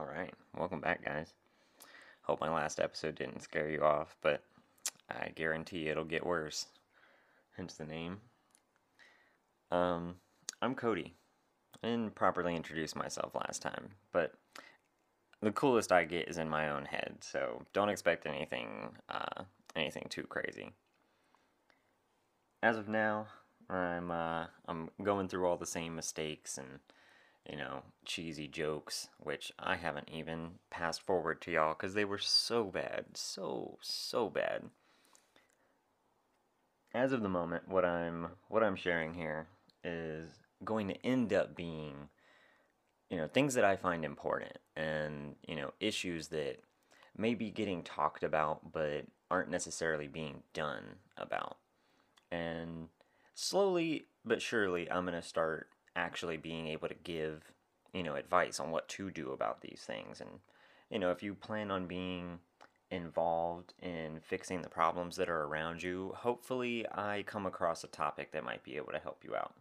[0.00, 1.34] All right, welcome back, guys.
[2.22, 4.42] Hope my last episode didn't scare you off, but
[5.10, 6.68] I guarantee it'll get worse.
[7.54, 8.16] Hence the name.
[9.70, 10.14] Um,
[10.62, 11.12] I'm Cody.
[11.84, 14.32] I didn't properly introduce myself last time, but
[15.42, 19.42] the coolest I get is in my own head, so don't expect anything, uh,
[19.76, 20.70] anything too crazy.
[22.62, 23.26] As of now,
[23.68, 26.80] I'm uh, I'm going through all the same mistakes and
[27.48, 32.18] you know cheesy jokes, which I haven't even passed forward to y'all because they were
[32.18, 34.64] so bad, so so bad.
[36.92, 39.46] As of the moment, what I'm what I'm sharing here
[39.84, 40.28] is
[40.64, 42.08] going to end up being
[43.08, 46.58] you know things that I find important and you know issues that
[47.16, 50.84] may be getting talked about but aren't necessarily being done
[51.16, 51.56] about.
[52.30, 52.88] And
[53.34, 57.52] slowly but surely I'm going to start actually being able to give,
[57.92, 60.30] you know, advice on what to do about these things and
[60.90, 62.40] you know, if you plan on being
[62.90, 68.32] involved in fixing the problems that are around you, hopefully I come across a topic
[68.32, 69.54] that might be able to help you out.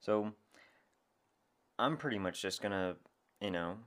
[0.00, 0.32] So,
[1.78, 2.94] I'm pretty much just gonna,
[3.40, 3.78] you know,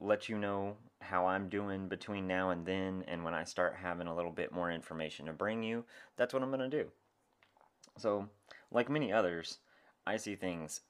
[0.00, 4.06] let you know how I'm doing between now and then, and when I start having
[4.06, 5.84] a little bit more information to bring you,
[6.16, 6.86] that's what I'm gonna do.
[7.98, 8.28] So,
[8.70, 9.58] like many others,
[10.06, 10.80] I see things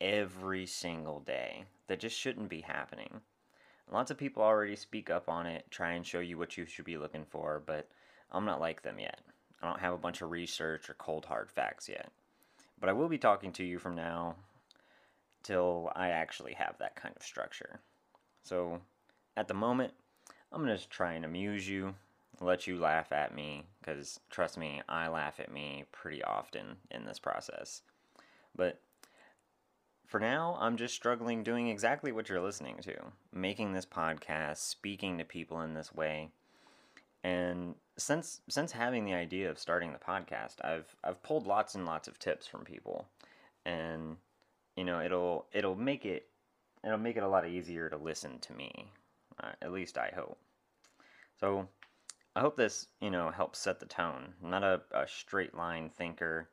[0.00, 3.20] every single day that just shouldn't be happening.
[3.90, 6.84] Lots of people already speak up on it, try and show you what you should
[6.84, 7.88] be looking for, but
[8.30, 9.20] I'm not like them yet.
[9.60, 12.10] I don't have a bunch of research or cold hard facts yet.
[12.78, 14.36] But I will be talking to you from now
[15.42, 17.80] till I actually have that kind of structure.
[18.42, 18.80] So
[19.36, 19.92] at the moment,
[20.52, 21.94] I'm going to try and amuse you,
[22.40, 27.04] let you laugh at me, because trust me, I laugh at me pretty often in
[27.04, 27.82] this process.
[28.54, 28.80] But
[30.06, 32.96] for now, I'm just struggling doing exactly what you're listening to
[33.32, 36.30] making this podcast, speaking to people in this way.
[37.22, 41.86] And since since having the idea of starting the podcast, I've I've pulled lots and
[41.86, 43.06] lots of tips from people,
[43.64, 44.16] and
[44.76, 46.26] you know it'll it'll make it
[46.82, 48.90] it'll make it a lot easier to listen to me.
[49.42, 50.38] Uh, at least I hope.
[51.38, 51.68] So
[52.34, 54.34] I hope this you know helps set the tone.
[54.42, 56.48] I'm not a, a straight line thinker.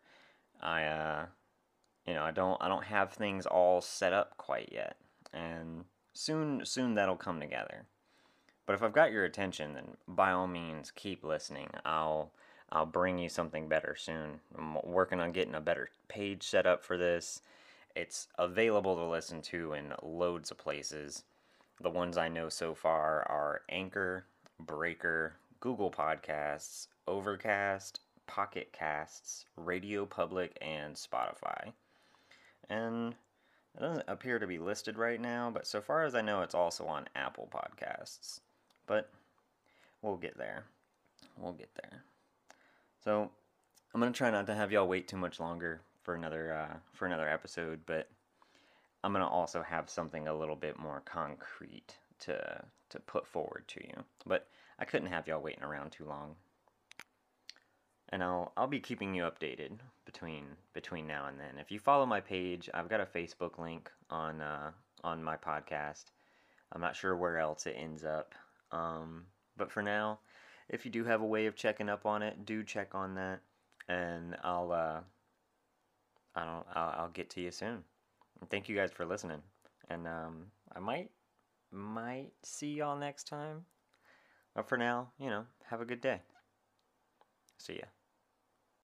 [0.61, 1.25] I uh,
[2.17, 4.97] know I don't I don't have things all set up quite yet,
[5.33, 7.85] and soon soon that'll come together.
[8.65, 11.69] But if I've got your attention, then by all means keep listening.
[11.85, 12.31] I'll
[12.71, 14.41] I'll bring you something better soon.
[14.57, 17.41] I'm working on getting a better page set up for this.
[17.95, 21.23] It's available to listen to in loads of places.
[21.79, 24.25] The ones I know so far are Anchor,
[24.59, 31.73] Breaker, Google Podcasts, Overcast, Pocket Casts, Radio Public, and Spotify.
[32.69, 33.15] And
[33.75, 36.55] it doesn't appear to be listed right now, but so far as I know, it's
[36.55, 38.39] also on Apple Podcasts.
[38.87, 39.09] But
[40.01, 40.63] we'll get there.
[41.37, 42.03] We'll get there.
[43.03, 43.29] So
[43.93, 47.05] I'm gonna try not to have y'all wait too much longer for another uh, for
[47.05, 48.09] another episode, but
[49.03, 53.83] I'm gonna also have something a little bit more concrete to to put forward to
[53.83, 54.03] you.
[54.25, 54.47] But
[54.79, 56.35] I couldn't have y'all waiting around too long.
[58.09, 61.57] And I'll I'll be keeping you updated between between now and then.
[61.59, 64.71] If you follow my page, I've got a Facebook link on uh,
[65.03, 66.05] on my podcast.
[66.71, 68.33] I'm not sure where else it ends up.
[68.71, 69.25] Um,
[69.57, 70.19] but for now,
[70.69, 73.39] if you do have a way of checking up on it, do check on that,
[73.87, 74.99] and I'll uh,
[76.35, 77.83] I don't I'll, I'll get to you soon.
[78.39, 79.41] And thank you guys for listening,
[79.89, 80.45] and um,
[80.75, 81.09] I might
[81.71, 83.65] might see y'all next time.
[84.55, 86.21] But for now, you know, have a good day.
[87.57, 87.96] See ya.